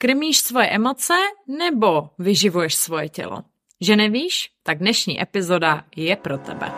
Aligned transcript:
Krmíš 0.00 0.38
svoje 0.38 0.68
emoce 0.68 1.14
nebo 1.48 2.08
vyživuješ 2.18 2.74
svoje 2.74 3.08
tělo? 3.08 3.42
Že 3.80 3.96
nevíš? 3.96 4.50
Tak 4.62 4.78
dnešní 4.78 5.22
epizoda 5.22 5.84
je 5.96 6.16
pro 6.16 6.38
tebe. 6.38 6.72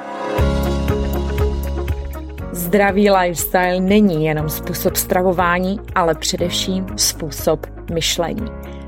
Zdravý 2.52 3.10
lifestyle 3.10 3.80
není 3.80 4.24
jenom 4.24 4.48
způsob 4.48 4.96
stravování, 4.96 5.80
ale 5.94 6.14
především 6.14 6.86
způsob 6.96 7.66
myšlení. 7.92 8.46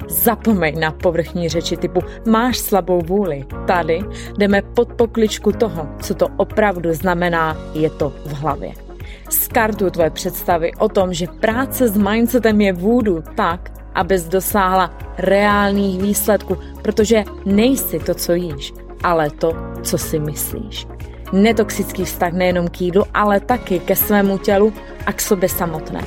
Zapomeň 0.09 0.81
na 0.81 0.91
povrchní 0.91 1.49
řeči 1.49 1.77
typu 1.77 2.01
máš 2.27 2.59
slabou 2.59 3.01
vůli. 3.01 3.45
Tady 3.67 4.01
jdeme 4.39 4.63
pod 4.63 4.93
pokličku 4.93 5.53
toho, 5.53 5.89
co 6.03 6.15
to 6.15 6.27
opravdu 6.37 6.93
znamená, 6.93 7.57
je 7.75 7.91
to 7.91 8.11
v 8.11 8.33
hlavě. 8.33 8.73
Skartuj 9.31 9.91
tvoje 9.91 10.11
představy 10.11 10.73
o 10.79 10.89
tom, 10.89 11.15
že 11.15 11.27
práce 11.27 11.89
s 11.89 11.97
mindsetem 11.97 12.61
je 12.61 12.73
vůdu 12.73 13.23
tak, 13.37 13.80
abys 13.95 14.25
dosáhla 14.25 14.91
reálných 15.19 16.03
výsledků, 16.03 16.59
protože 16.83 17.25
nejsi 17.45 17.99
to, 17.99 18.15
co 18.15 18.33
jíš, 18.33 18.75
ale 19.03 19.31
to, 19.31 19.57
co 19.83 19.99
si 19.99 20.19
myslíš. 20.19 20.87
Netoxický 21.33 22.05
vztah 22.05 22.33
nejenom 22.33 22.69
k 22.69 22.81
jídlu, 22.81 23.05
ale 23.15 23.41
taky 23.41 23.79
ke 23.79 23.97
svému 23.97 24.39
tělu 24.39 24.73
a 25.07 25.13
k 25.13 25.21
sobě 25.21 25.49
samotné. 25.49 26.05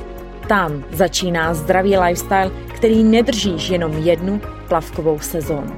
Tam 0.47 0.83
začíná 0.91 1.53
zdravý 1.53 1.97
lifestyle, 1.97 2.51
který 2.75 3.03
nedržíš 3.03 3.69
jenom 3.69 3.93
jednu 3.93 4.41
plavkovou 4.67 5.19
sezónu. 5.19 5.73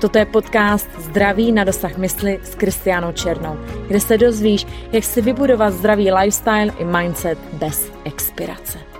Toto 0.00 0.18
je 0.18 0.26
podcast 0.26 0.88
Zdraví 0.98 1.52
na 1.52 1.64
dosah 1.64 1.96
mysli 1.96 2.40
s 2.42 2.54
Kristianou 2.54 3.12
Černou, 3.12 3.56
kde 3.86 4.00
se 4.00 4.18
dozvíš, 4.18 4.66
jak 4.92 5.04
si 5.04 5.22
vybudovat 5.22 5.74
zdravý 5.74 6.12
lifestyle 6.12 6.72
i 6.78 6.84
mindset 6.84 7.38
bez 7.52 7.92
expirace. 8.04 8.97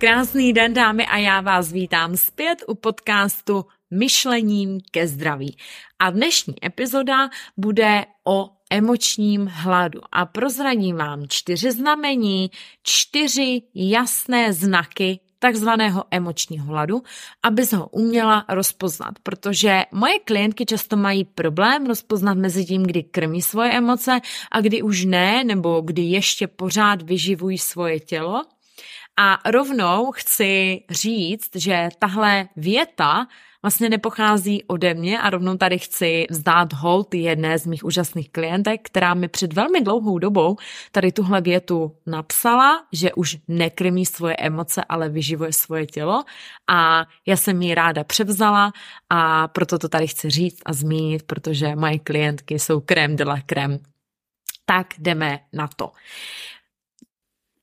Krásný 0.00 0.52
den, 0.52 0.74
dámy, 0.74 1.06
a 1.06 1.16
já 1.16 1.40
vás 1.40 1.72
vítám 1.72 2.16
zpět 2.16 2.62
u 2.66 2.74
podcastu 2.74 3.64
Myšlením 3.90 4.80
ke 4.90 5.08
zdraví. 5.08 5.56
A 5.98 6.10
dnešní 6.10 6.54
epizoda 6.64 7.30
bude 7.56 8.04
o 8.26 8.50
emočním 8.70 9.46
hladu. 9.46 10.00
A 10.12 10.26
prozradím 10.26 10.96
vám 10.96 11.24
čtyři 11.28 11.72
znamení, 11.72 12.50
čtyři 12.82 13.62
jasné 13.74 14.52
znaky 14.52 15.20
takzvaného 15.38 16.04
emočního 16.10 16.66
hladu, 16.66 17.02
abys 17.42 17.72
ho 17.72 17.88
uměla 17.88 18.44
rozpoznat, 18.48 19.14
protože 19.22 19.82
moje 19.92 20.18
klientky 20.18 20.66
často 20.66 20.96
mají 20.96 21.24
problém 21.24 21.86
rozpoznat 21.86 22.38
mezi 22.38 22.64
tím, 22.64 22.82
kdy 22.82 23.02
krmí 23.02 23.42
svoje 23.42 23.72
emoce 23.72 24.20
a 24.52 24.60
kdy 24.60 24.82
už 24.82 25.04
ne, 25.04 25.44
nebo 25.44 25.80
kdy 25.80 26.02
ještě 26.02 26.46
pořád 26.46 27.02
vyživují 27.02 27.58
svoje 27.58 28.00
tělo. 28.00 28.42
A 29.22 29.50
rovnou 29.50 30.12
chci 30.12 30.82
říct, 30.90 31.56
že 31.56 31.88
tahle 31.98 32.48
věta 32.56 33.26
vlastně 33.62 33.88
nepochází 33.88 34.64
ode 34.64 34.94
mě 34.94 35.20
a 35.20 35.30
rovnou 35.30 35.56
tady 35.56 35.78
chci 35.78 36.26
vzdát 36.30 36.72
hold 36.72 37.14
jedné 37.14 37.58
z 37.58 37.66
mých 37.66 37.84
úžasných 37.84 38.30
klientek, 38.30 38.80
která 38.82 39.14
mi 39.14 39.28
před 39.28 39.52
velmi 39.52 39.80
dlouhou 39.80 40.18
dobou 40.18 40.56
tady 40.92 41.12
tuhle 41.12 41.40
větu 41.40 41.96
napsala, 42.06 42.86
že 42.92 43.12
už 43.12 43.36
nekrmí 43.48 44.06
svoje 44.06 44.36
emoce, 44.36 44.84
ale 44.88 45.08
vyživuje 45.08 45.52
svoje 45.52 45.86
tělo 45.86 46.24
a 46.70 47.06
já 47.26 47.36
jsem 47.36 47.62
ji 47.62 47.74
ráda 47.74 48.04
převzala 48.04 48.72
a 49.10 49.48
proto 49.48 49.78
to 49.78 49.88
tady 49.88 50.06
chci 50.06 50.30
říct 50.30 50.62
a 50.66 50.72
zmínit, 50.72 51.22
protože 51.22 51.76
moje 51.76 51.98
klientky 51.98 52.58
jsou 52.58 52.80
krem 52.80 53.16
de 53.16 53.24
la 53.24 53.40
krem. 53.46 53.78
Tak 54.64 54.86
jdeme 54.98 55.40
na 55.52 55.68
to. 55.76 55.92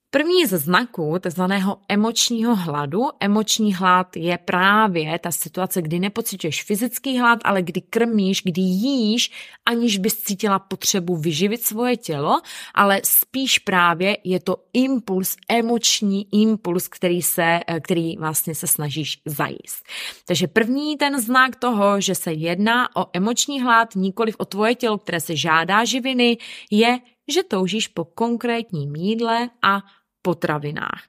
První 0.09 0.45
ze 0.45 0.57
znaků 0.57 1.15
tzv. 1.19 1.41
emočního 1.89 2.55
hladu, 2.55 3.03
emoční 3.19 3.73
hlad 3.73 4.15
je 4.15 4.37
právě 4.37 5.19
ta 5.19 5.31
situace, 5.31 5.81
kdy 5.81 5.99
nepocituješ 5.99 6.63
fyzický 6.63 7.19
hlad, 7.19 7.39
ale 7.43 7.61
kdy 7.61 7.81
krmíš, 7.81 8.41
kdy 8.45 8.61
jíš, 8.61 9.31
aniž 9.65 9.97
bys 9.97 10.17
cítila 10.17 10.59
potřebu 10.59 11.15
vyživit 11.15 11.63
svoje 11.63 11.97
tělo, 11.97 12.41
ale 12.73 13.01
spíš 13.03 13.59
právě 13.59 14.17
je 14.23 14.39
to 14.39 14.55
impuls, 14.73 15.35
emoční 15.49 16.27
impuls, 16.31 16.87
který, 16.87 17.21
se, 17.21 17.59
který 17.81 18.17
vlastně 18.17 18.55
se 18.55 18.67
snažíš 18.67 19.21
zajíst. 19.25 19.83
Takže 20.27 20.47
první 20.47 20.97
ten 20.97 21.21
znak 21.21 21.55
toho, 21.55 22.01
že 22.01 22.15
se 22.15 22.33
jedná 22.33 22.95
o 22.95 23.05
emoční 23.13 23.61
hlad, 23.61 23.95
nikoliv 23.95 24.35
o 24.37 24.45
tvoje 24.45 24.75
tělo, 24.75 24.97
které 24.97 25.19
se 25.19 25.35
žádá 25.35 25.85
živiny, 25.85 26.37
je, 26.71 26.99
že 27.27 27.43
toužíš 27.43 27.87
po 27.87 28.05
konkrétním 28.05 28.95
jídle 28.95 29.49
a 29.61 29.83
potravinách. 30.27 31.07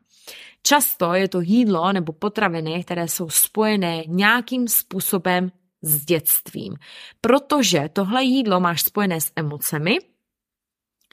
Často 0.63 1.15
je 1.15 1.29
to 1.29 1.41
jídlo 1.41 1.93
nebo 1.93 2.13
potraviny, 2.13 2.85
které 2.85 3.09
jsou 3.09 3.31
spojené 3.31 4.07
nějakým 4.07 4.69
způsobem 4.69 5.51
s 5.83 6.05
dětstvím, 6.05 6.77
protože 7.21 7.91
tohle 7.93 8.23
jídlo 8.23 8.61
máš 8.61 8.83
spojené 8.83 9.21
s 9.21 9.33
emocemi 9.37 9.99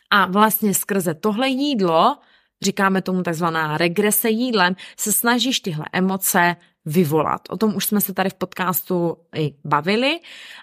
a 0.09 0.25
vlastně 0.25 0.73
skrze 0.73 1.13
tohle 1.13 1.49
jídlo, 1.49 2.17
říkáme 2.61 3.01
tomu 3.01 3.23
takzvaná 3.23 3.77
regrese 3.77 4.29
jídlem, 4.29 4.75
se 4.97 5.11
snažíš 5.11 5.59
tyhle 5.59 5.85
emoce 5.93 6.55
vyvolat. 6.85 7.41
O 7.49 7.57
tom 7.57 7.75
už 7.75 7.85
jsme 7.85 8.01
se 8.01 8.13
tady 8.13 8.29
v 8.29 8.33
podcastu 8.33 9.17
i 9.35 9.53
bavili 9.63 10.19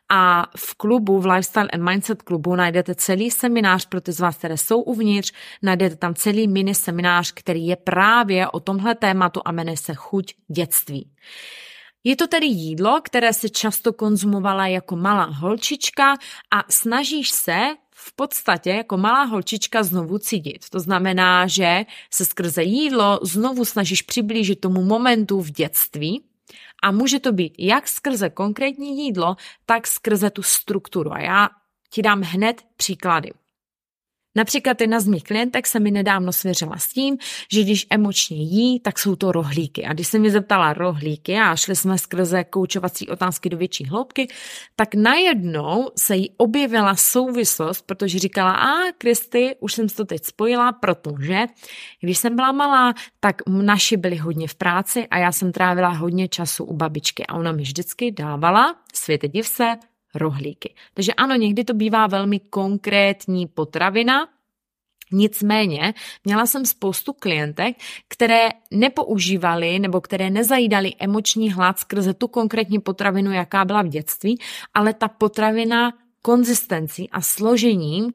a 0.09 0.47
v 0.56 0.75
klubu, 0.75 1.21
v 1.21 1.27
Lifestyle 1.27 1.69
and 1.69 1.83
Mindset 1.83 2.22
klubu 2.22 2.55
najdete 2.55 2.94
celý 2.94 3.31
seminář 3.31 3.87
pro 3.87 4.00
ty 4.00 4.12
z 4.12 4.21
vás, 4.21 4.37
které 4.37 4.56
jsou 4.56 4.81
uvnitř, 4.81 5.32
najdete 5.62 5.97
tam 5.97 6.15
celý 6.15 6.49
mini 6.49 6.75
seminář, 6.75 7.32
který 7.32 7.66
je 7.66 7.77
právě 7.77 8.49
o 8.49 8.61
tomhle 8.61 8.94
tématu 8.94 9.41
a 9.44 9.53
jmenuje 9.53 9.77
se 9.77 9.94
Chuť 9.94 10.34
dětství. 10.49 11.11
Je 12.05 12.16
to 12.16 12.27
tedy 12.27 12.47
jídlo, 12.47 13.00
které 13.05 13.32
se 13.32 13.49
často 13.49 13.93
konzumovala 13.93 14.66
jako 14.66 14.97
malá 14.97 15.25
holčička 15.25 16.16
a 16.50 16.65
snažíš 16.69 17.31
se 17.31 17.59
v 18.04 18.12
podstatě 18.12 18.70
jako 18.70 18.96
malá 18.96 19.22
holčička 19.24 19.82
znovu 19.82 20.18
cítit. 20.18 20.70
To 20.70 20.80
znamená, 20.80 21.46
že 21.46 21.84
se 22.10 22.24
skrze 22.24 22.62
jídlo 22.62 23.20
znovu 23.22 23.64
snažíš 23.64 24.02
přiblížit 24.02 24.60
tomu 24.60 24.82
momentu 24.82 25.40
v 25.40 25.50
dětství, 25.50 26.22
a 26.82 26.90
může 26.90 27.20
to 27.20 27.32
být 27.32 27.54
jak 27.58 27.88
skrze 27.88 28.30
konkrétní 28.30 29.04
jídlo, 29.04 29.36
tak 29.66 29.86
skrze 29.86 30.30
tu 30.30 30.42
strukturu. 30.42 31.12
A 31.12 31.18
já 31.20 31.48
ti 31.90 32.02
dám 32.02 32.22
hned 32.22 32.62
příklady. 32.76 33.30
Například 34.34 34.81
jedna 34.81 35.00
z 35.00 35.09
mých 35.09 35.25
klientek 35.25 35.66
se 35.66 35.81
mi 35.81 35.91
nedávno 35.91 36.32
svěřila 36.32 36.78
s 36.78 36.88
tím, 36.88 37.19
že 37.53 37.62
když 37.62 37.87
emočně 37.91 38.37
jí, 38.37 38.81
tak 38.81 38.98
jsou 38.98 39.16
to 39.16 39.32
rohlíky. 39.32 39.84
A 39.84 39.93
když 39.93 40.06
se 40.06 40.19
mi 40.19 40.31
zeptala 40.31 40.72
rohlíky 40.72 41.37
a 41.37 41.56
šli 41.56 41.76
jsme 41.76 41.98
skrze 41.98 42.44
koučovací 42.44 43.09
otázky 43.09 43.48
do 43.48 43.56
větší 43.56 43.84
hloubky, 43.84 44.28
tak 44.76 44.94
najednou 44.94 45.91
se 45.98 46.16
jí 46.16 46.31
objevila 46.37 46.97
souvislost, 46.97 47.87
protože 47.87 48.19
říkala, 48.19 48.53
a 48.53 48.93
Kristy, 48.98 49.56
už 49.60 49.72
jsem 49.72 49.88
to 49.88 50.04
teď 50.04 50.25
spojila, 50.25 50.72
protože 50.72 51.47
když 52.00 52.19
jsem 52.19 52.37
byla 52.37 52.53
malá, 52.53 52.94
tak 53.20 53.37
naši 53.49 53.97
byli 53.97 54.16
hodně 54.16 54.49
v 54.49 54.54
práci 54.54 55.06
a 55.06 55.19
já 55.19 55.32
jsem 55.32 55.53
trávila 55.53 55.88
hodně 55.88 56.28
času 56.28 56.64
u 56.64 56.76
babičky 56.76 57.26
a 57.26 57.34
ona 57.34 57.53
mi 57.53 57.62
vždycky 57.62 58.10
dávala, 58.10 58.76
světe 58.94 59.28
div 59.28 59.47
se, 59.47 59.76
rohlíky. 60.15 60.75
Takže 60.95 61.12
ano, 61.12 61.34
někdy 61.34 61.65
to 61.65 61.75
bývá 61.75 62.06
velmi 62.06 62.41
konkrétní 62.41 63.47
potravina, 63.47 64.28
Nicméně 65.15 65.95
měla 66.25 66.47
jsem 66.47 66.67
spoustu 66.67 67.12
klientek, 67.12 67.77
které 68.09 68.49
nepoužívaly 68.71 69.78
nebo 69.78 70.00
které 70.00 70.31
nezajídaly 70.31 70.93
emoční 70.99 71.53
hlad 71.53 71.78
skrze 71.78 72.15
tu 72.15 72.28
konkrétní 72.28 72.78
potravinu, 72.78 73.33
jaká 73.33 73.65
byla 73.65 73.83
v 73.83 73.89
dětství, 73.89 74.39
ale 74.75 74.95
ta 74.95 75.09
potravina 75.09 75.93
konzistencí 76.23 77.11
a 77.11 77.21
složením 77.21 78.12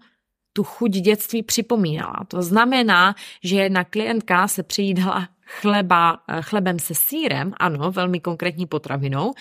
tu 0.53 0.64
chuť 0.64 0.91
dětství 0.91 1.44
připomínala. 1.44 2.25
To 2.28 2.41
znamená, 2.41 3.16
že 3.44 3.56
jedna 3.56 3.84
klientka 3.84 4.47
se 4.47 4.64
přijídala 4.64 5.29
chleba, 5.47 6.19
eh, 6.28 6.41
chlebem 6.41 6.80
se 6.80 6.96
sírem, 6.96 7.53
ano, 7.59 7.91
velmi 7.91 8.20
konkrétní 8.20 8.66
potravinou. 8.66 9.34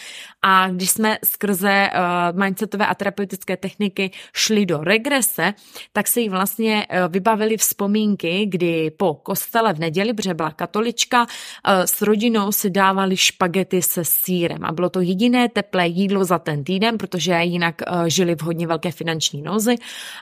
A 0.42 0.68
když 0.68 0.90
jsme 0.90 1.18
skrze 1.24 1.90
uh, 1.94 2.38
mindsetové 2.38 2.86
a 2.86 2.94
terapeutické 2.94 3.56
techniky 3.56 4.10
šli 4.34 4.66
do 4.66 4.78
regrese, 4.78 5.54
tak 5.92 6.08
se 6.08 6.20
jí 6.20 6.28
vlastně 6.28 6.86
uh, 6.86 7.12
vybavili 7.12 7.56
vzpomínky, 7.56 8.46
kdy 8.46 8.90
po 8.90 9.14
kostele 9.14 9.74
v 9.74 9.78
neděli, 9.78 10.14
protože 10.14 10.34
byla 10.34 10.50
katolička, 10.50 11.26
s 11.64 12.02
rodinou 12.02 12.52
si 12.52 12.70
dávali 12.70 13.16
špagety 13.16 13.82
se 13.82 14.04
sírem. 14.04 14.64
A 14.64 14.72
bylo 14.72 14.90
to 14.90 15.00
jediné 15.00 15.48
teplé 15.48 15.88
jídlo 15.88 16.24
za 16.24 16.38
ten 16.38 16.64
týden, 16.64 16.98
protože 16.98 17.32
jinak 17.42 17.82
žili 18.06 18.34
v 18.36 18.42
hodně 18.42 18.66
velké 18.66 18.92
finanční 18.92 19.42
nouzi. 19.42 19.76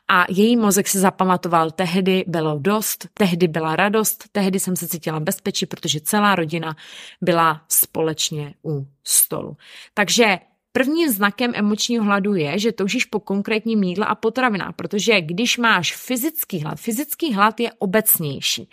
A 0.09 0.25
její 0.29 0.57
mozek 0.57 0.89
si 0.89 0.99
zapamatoval, 0.99 1.71
tehdy 1.71 2.25
bylo 2.27 2.59
dost, 2.59 3.09
tehdy 3.15 3.49
byla 3.49 3.77
radost, 3.77 4.25
tehdy 4.33 4.61
jsem 4.61 4.77
se 4.77 4.89
cítila 4.89 5.21
bezpečí, 5.21 5.67
protože 5.75 6.01
celá 6.01 6.35
rodina 6.35 6.77
byla 7.21 7.65
společně 7.69 8.55
u 8.65 8.87
stolu. 9.05 9.57
Takže 9.95 10.39
Prvním 10.77 11.11
znakem 11.11 11.53
emočního 11.55 12.05
hladu 12.05 12.35
je, 12.35 12.59
že 12.59 12.73
toužíš 12.73 13.05
po 13.05 13.21
konkrétním 13.21 13.83
jídle 13.83 14.07
a 14.07 14.15
potravinách, 14.15 14.75
protože 14.77 15.21
když 15.21 15.59
máš 15.59 15.97
fyzický 15.97 16.61
hlad, 16.61 16.81
fyzický 16.81 17.35
hlad 17.35 17.61
je 17.61 17.73
obecnější. 17.79 18.71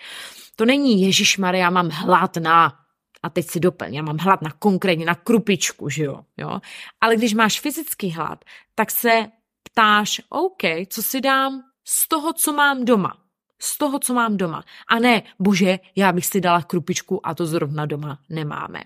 To 0.55 0.65
není 0.65 1.01
Ježíš 1.01 1.37
Maria, 1.37 1.69
mám 1.69 1.89
hlad 1.89 2.37
na 2.37 2.73
a 3.23 3.29
teď 3.29 3.45
si 3.45 3.59
doplň, 3.59 3.93
já 3.93 4.01
mám 4.01 4.17
hlad 4.17 4.41
na 4.41 4.51
konkrétně, 4.51 5.05
na 5.05 5.15
krupičku, 5.15 5.89
že 5.89 6.03
jo, 6.03 6.21
jo. 6.37 6.59
Ale 7.01 7.15
když 7.15 7.33
máš 7.33 7.59
fyzický 7.59 8.11
hlad, 8.11 8.45
tak 8.75 8.91
se 8.91 9.27
ptáš, 9.63 10.21
OK, 10.29 10.61
co 10.87 11.03
si 11.03 11.21
dám 11.21 11.63
z 11.85 12.07
toho, 12.07 12.33
co 12.33 12.53
mám 12.53 12.85
doma. 12.85 13.20
Z 13.61 13.77
toho, 13.77 13.99
co 13.99 14.13
mám 14.13 14.37
doma. 14.37 14.63
A 14.87 14.99
ne, 14.99 15.23
bože, 15.39 15.79
já 15.95 16.11
bych 16.11 16.25
si 16.25 16.41
dala 16.41 16.61
krupičku 16.61 17.27
a 17.27 17.35
to 17.35 17.45
zrovna 17.45 17.85
doma 17.85 18.19
nemáme. 18.29 18.79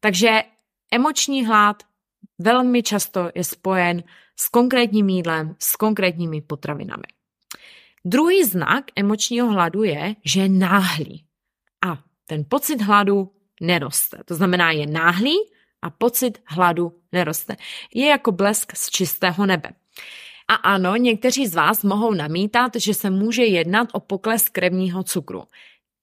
Takže 0.00 0.42
emoční 0.90 1.46
hlad 1.46 1.82
velmi 2.38 2.82
často 2.82 3.30
je 3.34 3.44
spojen 3.44 4.02
s 4.36 4.48
konkrétním 4.48 5.08
jídlem, 5.08 5.56
s 5.58 5.76
konkrétními 5.76 6.40
potravinami. 6.40 7.04
Druhý 8.04 8.44
znak 8.44 8.84
emočního 8.96 9.50
hladu 9.50 9.82
je, 9.82 10.14
že 10.24 10.40
je 10.40 10.48
náhlý. 10.48 11.24
A 11.86 11.98
ten 12.26 12.44
pocit 12.48 12.80
hladu 12.80 13.32
neroste. 13.60 14.18
To 14.24 14.34
znamená, 14.34 14.70
je 14.70 14.86
náhlý 14.86 15.36
a 15.82 15.90
pocit 15.90 16.42
hladu 16.46 17.00
neroste. 17.12 17.56
Je 17.94 18.06
jako 18.06 18.32
blesk 18.32 18.76
z 18.76 18.90
čistého 18.90 19.46
nebe. 19.46 19.70
A 20.50 20.54
ano, 20.54 20.96
někteří 20.96 21.46
z 21.46 21.54
vás 21.54 21.82
mohou 21.82 22.14
namítat, 22.14 22.72
že 22.76 22.94
se 22.94 23.10
může 23.10 23.44
jednat 23.44 23.88
o 23.92 24.00
pokles 24.00 24.48
krevního 24.48 25.02
cukru. 25.02 25.42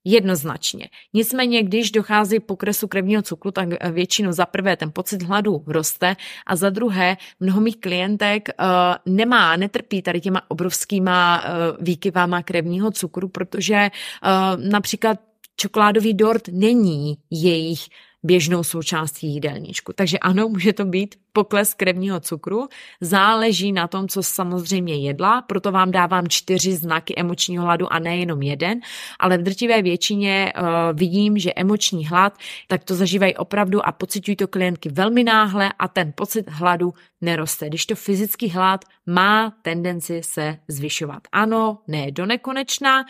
Jednoznačně. 0.04 0.88
Nicméně, 1.14 1.62
když 1.62 1.90
dochází 1.90 2.38
k 2.40 2.44
pokresu 2.44 2.88
krevního 2.88 3.22
cukru, 3.22 3.50
tak 3.50 3.68
většinou 3.92 4.32
za 4.32 4.46
prvé 4.46 4.76
ten 4.76 4.92
pocit 4.92 5.22
hladu 5.22 5.64
roste 5.66 6.16
a 6.46 6.56
za 6.56 6.70
druhé 6.70 7.16
mnoho 7.40 7.60
mých 7.60 7.76
klientek 7.76 8.48
uh, 8.48 9.14
nemá, 9.14 9.56
netrpí 9.56 10.02
tady 10.02 10.20
těma 10.20 10.42
obrovskýma 10.50 11.42
uh, 11.44 11.84
výkyvama 11.84 12.42
krevního 12.42 12.90
cukru, 12.90 13.28
protože 13.28 13.90
uh, 14.24 14.70
například 14.70 15.18
čokoládový 15.60 16.14
dort 16.14 16.48
není 16.48 17.18
jejich 17.30 17.80
běžnou 18.22 18.64
součástí 18.64 19.26
jídelníčku. 19.26 19.92
Takže 19.92 20.18
ano, 20.18 20.48
může 20.48 20.72
to 20.72 20.84
být 20.84 21.14
pokles 21.32 21.74
krevního 21.74 22.20
cukru, 22.20 22.68
záleží 23.00 23.72
na 23.72 23.88
tom, 23.88 24.08
co 24.08 24.22
samozřejmě 24.22 24.96
jedla, 24.96 25.42
proto 25.42 25.72
vám 25.72 25.90
dávám 25.90 26.28
čtyři 26.28 26.74
znaky 26.74 27.14
emočního 27.16 27.64
hladu 27.64 27.92
a 27.92 27.98
ne 27.98 28.16
jenom 28.16 28.42
jeden, 28.42 28.80
ale 29.18 29.38
v 29.38 29.42
drtivé 29.42 29.82
většině 29.82 30.52
uh, 30.56 30.64
vidím, 30.98 31.38
že 31.38 31.52
emoční 31.56 32.06
hlad, 32.06 32.38
tak 32.68 32.84
to 32.84 32.94
zažívají 32.94 33.36
opravdu 33.36 33.86
a 33.86 33.92
pocitují 33.92 34.36
to 34.36 34.48
klientky 34.48 34.88
velmi 34.88 35.24
náhle 35.24 35.72
a 35.78 35.88
ten 35.88 36.12
pocit 36.14 36.48
hladu 36.48 36.94
neroste. 37.20 37.68
Když 37.68 37.86
to 37.86 37.94
fyzický 37.94 38.48
hlad 38.48 38.84
má 39.06 39.52
tendenci 39.62 40.22
se 40.22 40.58
zvyšovat. 40.68 41.22
Ano, 41.32 41.78
ne 41.88 42.10
do 42.10 42.26
nekonečna, 42.26 43.04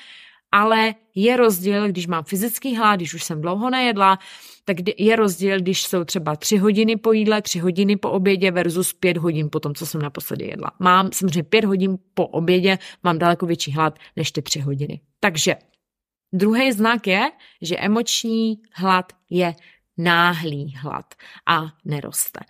ale 0.53 0.95
je 1.15 1.37
rozdíl, 1.37 1.89
když 1.89 2.07
mám 2.07 2.25
fyzický 2.25 2.77
hlad, 2.77 2.97
když 2.97 3.15
už 3.15 3.25
jsem 3.25 3.41
dlouho 3.41 3.71
nejedla, 3.71 4.19
tak 4.65 4.77
je 4.99 5.17
rozdíl, 5.17 5.61
když 5.61 5.83
jsou 5.83 6.05
třeba 6.05 6.37
tři 6.37 6.57
hodiny 6.57 6.97
po 6.97 7.13
jídle, 7.13 7.43
tři 7.43 7.59
hodiny 7.59 7.97
po 7.97 8.11
obědě 8.11 8.51
versus 8.51 8.93
pět 8.93 9.17
hodin 9.17 9.49
po 9.53 9.61
tom, 9.61 9.75
co 9.75 9.87
jsem 9.87 10.03
naposledy 10.03 10.47
jedla. 10.47 10.71
Mám 10.79 11.13
samozřejmě 11.13 11.43
pět 11.43 11.65
hodin 11.65 11.99
po 12.15 12.27
obědě, 12.27 12.79
mám 13.03 13.19
daleko 13.19 13.47
větší 13.47 13.73
hlad 13.73 13.99
než 14.17 14.33
ty 14.33 14.43
tři 14.43 14.61
hodiny. 14.61 15.01
Takže 15.21 15.57
druhý 16.33 16.73
znak 16.73 17.07
je, 17.07 17.31
že 17.63 17.77
emoční 17.77 18.59
hlad 18.73 19.13
je 19.31 19.55
náhlý 19.99 20.75
hlad 20.77 21.15
a 21.47 21.67
neroste. 21.85 22.41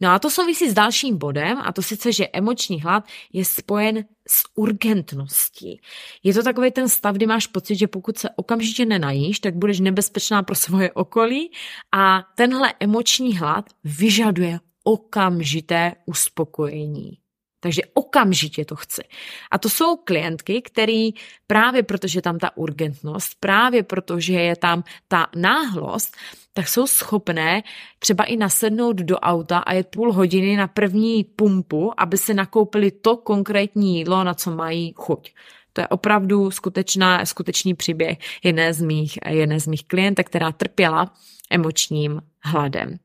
No 0.00 0.10
a 0.10 0.18
to 0.18 0.30
souvisí 0.30 0.70
s 0.70 0.74
dalším 0.74 1.18
bodem, 1.18 1.58
a 1.64 1.72
to 1.72 1.82
sice, 1.82 2.12
že 2.12 2.28
emoční 2.32 2.80
hlad 2.80 3.04
je 3.32 3.44
spojen 3.44 4.04
s 4.28 4.42
urgentností. 4.54 5.80
Je 6.22 6.34
to 6.34 6.42
takový 6.42 6.70
ten 6.70 6.88
stav, 6.88 7.14
kdy 7.14 7.26
máš 7.26 7.46
pocit, 7.46 7.76
že 7.76 7.86
pokud 7.88 8.18
se 8.18 8.28
okamžitě 8.36 8.84
nenajíš, 8.84 9.40
tak 9.40 9.54
budeš 9.54 9.80
nebezpečná 9.80 10.42
pro 10.42 10.54
svoje 10.54 10.92
okolí 10.92 11.50
a 11.94 12.22
tenhle 12.34 12.74
emoční 12.80 13.38
hlad 13.38 13.64
vyžaduje 13.84 14.60
okamžité 14.84 15.92
uspokojení. 16.06 17.18
Takže 17.60 17.82
okamžitě 17.94 18.64
to 18.64 18.76
chci. 18.76 19.02
A 19.50 19.58
to 19.58 19.68
jsou 19.68 19.96
klientky, 19.96 20.62
který 20.62 21.10
právě 21.46 21.82
protože 21.82 22.22
tam 22.22 22.38
ta 22.38 22.56
urgentnost, 22.56 23.36
právě 23.40 23.82
protože 23.82 24.32
je 24.32 24.56
tam 24.56 24.84
ta 25.08 25.26
náhlost, 25.36 26.16
tak 26.56 26.68
jsou 26.68 26.86
schopné 26.86 27.62
třeba 27.98 28.24
i 28.24 28.36
nasednout 28.36 28.96
do 28.96 29.18
auta 29.18 29.58
a 29.58 29.72
jet 29.72 29.88
půl 29.88 30.12
hodiny 30.12 30.56
na 30.56 30.66
první 30.66 31.24
pumpu, 31.24 31.92
aby 31.96 32.18
si 32.18 32.34
nakoupili 32.34 32.90
to 32.90 33.16
konkrétní 33.16 33.98
jídlo, 33.98 34.24
na 34.24 34.34
co 34.34 34.50
mají 34.50 34.94
chuť. 34.96 35.34
To 35.72 35.80
je 35.80 35.88
opravdu 35.88 36.50
skutečná, 36.50 37.26
skutečný 37.26 37.74
příběh 37.74 38.18
jedné 38.44 38.74
z 38.74 38.82
mých, 38.82 39.18
jedné 39.28 39.60
z 39.60 39.66
mých 39.66 39.84
klientek, 39.84 40.26
která 40.26 40.52
trpěla 40.52 41.14
emočním 41.50 42.22
hladem. 42.42 42.98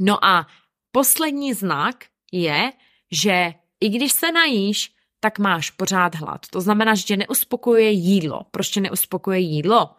No 0.00 0.24
a 0.24 0.46
poslední 0.92 1.54
znak 1.54 2.04
je, 2.32 2.72
že 3.10 3.54
i 3.80 3.88
když 3.88 4.12
se 4.12 4.32
najíš, 4.32 4.92
tak 5.20 5.38
máš 5.38 5.70
pořád 5.70 6.14
hlad. 6.14 6.46
To 6.50 6.60
znamená, 6.60 6.94
že 6.94 7.02
tě 7.02 7.16
neuspokojuje 7.16 7.90
jídlo. 7.90 8.40
Proč 8.50 8.68
tě 8.68 8.80
neuspokojuje 8.80 9.40
jídlo? 9.40 9.90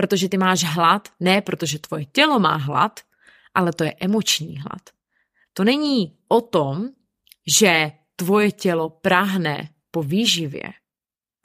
Protože 0.00 0.28
ty 0.28 0.38
máš 0.38 0.64
hlad, 0.64 1.08
ne 1.20 1.40
protože 1.40 1.78
tvoje 1.78 2.04
tělo 2.04 2.38
má 2.38 2.56
hlad, 2.56 3.00
ale 3.54 3.72
to 3.72 3.84
je 3.84 3.94
emoční 4.00 4.56
hlad. 4.56 4.82
To 5.52 5.64
není 5.64 6.16
o 6.28 6.40
tom, 6.40 6.88
že 7.46 7.92
tvoje 8.16 8.52
tělo 8.52 8.90
prahne 8.90 9.68
po 9.90 10.02
výživě. 10.02 10.62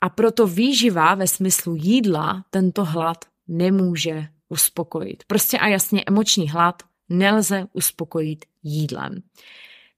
A 0.02 0.10
proto 0.10 0.48
výživa 0.48 1.16
ve 1.16 1.28
smyslu 1.28 1.76
jídla 1.76 2.46
tento 2.50 2.86
hlad 2.86 3.26
nemůže 3.48 4.28
uspokojit. 4.50 5.24
Prostě 5.28 5.60
a 5.60 5.68
jasně 5.68 6.04
emoční 6.08 6.50
hlad 6.50 6.84
nelze 7.10 7.68
uspokojit 7.74 8.46
jídlem. 8.64 9.22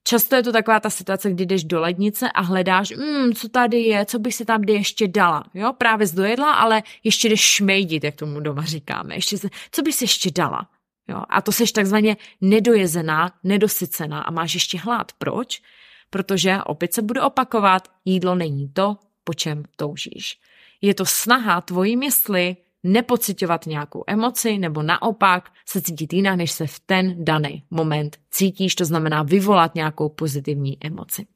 Často 0.08 0.36
je 0.36 0.42
to 0.42 0.52
taková 0.52 0.80
ta 0.80 0.90
situace, 0.90 1.30
kdy 1.30 1.46
jdeš 1.46 1.64
do 1.64 1.80
lednice 1.80 2.32
a 2.32 2.40
hledáš, 2.40 2.90
mm, 2.90 3.32
co 3.32 3.48
tady 3.48 3.80
je, 3.80 4.06
co 4.06 4.18
bych 4.18 4.34
si 4.34 4.44
tam 4.44 4.60
kdy 4.60 4.72
ještě 4.72 5.08
dala. 5.08 5.44
Jo, 5.54 5.72
právě 5.72 6.06
zdojedla, 6.06 6.52
ale 6.52 6.82
ještě 7.04 7.28
jdeš 7.28 7.40
šmejdit, 7.40 8.04
jak 8.04 8.16
tomu 8.16 8.40
doma 8.40 8.64
říkáme. 8.64 9.14
Ještě 9.14 9.38
se, 9.38 9.48
co 9.70 9.82
bys 9.82 10.02
ještě 10.02 10.30
dala? 10.30 10.68
Jo, 11.08 11.22
a 11.28 11.42
to 11.42 11.52
seš 11.52 11.72
takzvaně 11.72 12.16
nedojezená, 12.40 13.32
nedosycená 13.44 14.20
a 14.20 14.30
máš 14.30 14.54
ještě 14.54 14.78
hlad. 14.78 15.12
Proč? 15.18 15.62
Protože 16.10 16.58
opět 16.66 16.94
se 16.94 17.02
bude 17.02 17.22
opakovat, 17.22 17.88
jídlo 18.04 18.34
není 18.34 18.68
to, 18.68 18.96
po 19.24 19.34
čem 19.34 19.62
toužíš. 19.76 20.38
Je 20.80 20.94
to 20.94 21.06
snaha 21.06 21.60
tvojí 21.60 21.96
mysli 21.96 22.56
nepocitovat 22.82 23.66
nějakou 23.66 24.04
emoci 24.06 24.58
nebo 24.58 24.82
naopak 24.82 25.52
se 25.66 25.82
cítit 25.82 26.12
jinak, 26.12 26.36
než 26.36 26.52
se 26.52 26.66
v 26.66 26.80
ten 26.80 27.24
daný 27.24 27.64
moment 27.70 28.18
cítíš, 28.30 28.74
to 28.74 28.84
znamená 28.84 29.22
vyvolat 29.22 29.74
nějakou 29.74 30.08
pozitivní 30.08 30.78
emoci. 30.84 31.26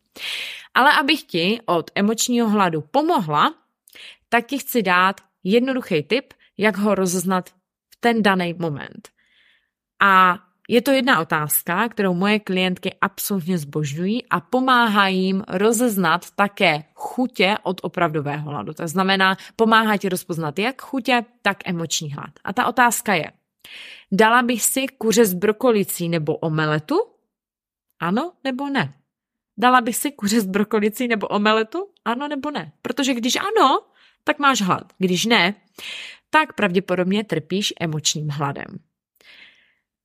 Ale 0.75 0.93
abych 0.93 1.23
ti 1.23 1.61
od 1.67 1.91
emočního 1.95 2.49
hladu 2.49 2.81
pomohla, 2.81 3.55
tak 4.29 4.47
ti 4.47 4.59
chci 4.59 4.83
dát 4.83 5.21
jednoduchý 5.45 6.03
tip, 6.03 6.35
jak 6.59 6.77
ho 6.77 6.95
rozeznat 6.95 7.49
v 7.91 7.97
ten 8.01 8.23
daný 8.23 8.55
moment. 8.59 9.09
A 10.01 10.39
je 10.69 10.83
to 10.83 10.91
jedna 10.91 11.21
otázka, 11.21 11.89
kterou 11.89 12.15
moje 12.15 12.39
klientky 12.39 12.95
absolutně 13.01 13.59
zbožňují 13.59 14.29
a 14.31 14.41
pomáhá 14.41 15.09
jim 15.09 15.45
rozeznat 15.49 16.31
také 16.31 16.85
chutě 16.95 17.57
od 17.63 17.81
opravdového 17.83 18.51
hladu. 18.51 18.75
To 18.75 18.89
znamená, 18.89 19.37
pomáhá 19.57 19.97
ti 19.97 20.09
rozpoznat 20.09 20.59
jak 20.59 20.83
chutě, 20.83 21.25
tak 21.43 21.57
emoční 21.65 22.13
hlad. 22.13 22.31
A 22.45 22.53
ta 22.53 22.67
otázka 22.67 23.15
je, 23.15 23.33
dala 24.13 24.43
bych 24.43 24.63
si 24.63 24.87
kuře 24.87 25.25
s 25.25 25.35
brokolicí 25.35 26.09
nebo 26.09 26.37
omeletu? 26.37 26.97
Ano 28.01 28.33
nebo 28.45 28.69
ne? 28.69 28.95
Dala 29.57 29.81
bych 29.81 29.97
si 29.97 30.13
kuře 30.13 30.41
s 30.41 30.47
brokolicí 30.47 31.09
nebo 31.09 31.29
omeletu? 31.29 31.89
Ano 32.05 32.29
nebo 32.29 32.51
ne? 32.51 32.73
Protože 32.83 33.15
když 33.15 33.37
ano, 33.37 33.81
tak 34.25 34.39
máš 34.39 34.63
hlad. 34.63 34.93
Když 34.99 35.27
ne, 35.27 35.55
tak 36.31 36.53
pravděpodobně 36.53 37.25
trpíš 37.25 37.75
emočním 37.81 38.29
hladem. 38.29 38.92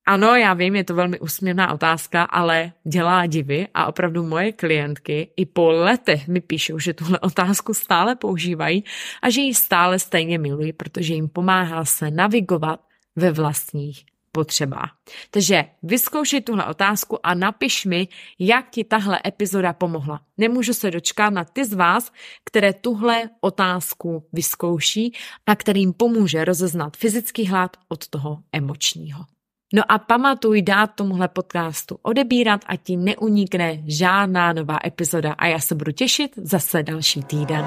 Ano, 0.07 0.35
já 0.35 0.53
vím, 0.53 0.75
je 0.75 0.83
to 0.83 0.95
velmi 0.95 1.19
úsměvná 1.19 1.73
otázka, 1.73 2.23
ale 2.23 2.71
dělá 2.83 3.25
divy 3.25 3.67
a 3.73 3.85
opravdu 3.85 4.23
moje 4.23 4.51
klientky 4.51 5.29
i 5.37 5.45
po 5.45 5.71
letech 5.71 6.27
mi 6.27 6.41
píšou, 6.41 6.79
že 6.79 6.93
tuhle 6.93 7.19
otázku 7.19 7.73
stále 7.73 8.15
používají 8.15 8.83
a 9.21 9.29
že 9.29 9.41
ji 9.41 9.53
stále 9.53 9.99
stejně 9.99 10.37
milují, 10.37 10.73
protože 10.73 11.13
jim 11.13 11.29
pomáhá 11.29 11.85
se 11.85 12.11
navigovat 12.11 12.79
ve 13.15 13.31
vlastních 13.31 14.05
potřebách. 14.31 14.97
Takže 15.31 15.65
vyzkoušej 15.83 16.41
tuhle 16.41 16.65
otázku 16.65 17.25
a 17.25 17.33
napiš 17.33 17.85
mi, 17.85 18.07
jak 18.39 18.69
ti 18.69 18.83
tahle 18.83 19.19
epizoda 19.25 19.73
pomohla. 19.73 20.21
Nemůžu 20.37 20.73
se 20.73 20.91
dočkat 20.91 21.29
na 21.29 21.43
ty 21.43 21.65
z 21.65 21.73
vás, 21.73 22.11
které 22.43 22.73
tuhle 22.73 23.29
otázku 23.41 24.27
vyzkouší 24.33 25.13
a 25.45 25.55
kterým 25.55 25.93
pomůže 25.93 26.45
rozeznat 26.45 26.97
fyzický 26.97 27.47
hlad 27.47 27.77
od 27.87 28.07
toho 28.07 28.37
emočního. 28.51 29.36
No 29.73 29.83
a 29.87 29.97
pamatuj 29.97 30.61
dát 30.61 30.87
tomuhle 30.95 31.27
podcastu 31.27 31.99
odebírat 32.01 32.61
a 32.67 32.75
ti 32.75 32.97
neunikne 32.97 33.83
žádná 33.87 34.53
nová 34.53 34.77
epizoda 34.85 35.33
a 35.33 35.47
já 35.47 35.59
se 35.59 35.75
budu 35.75 35.91
těšit 35.91 36.31
zase 36.35 36.83
další 36.83 37.23
týden. 37.23 37.65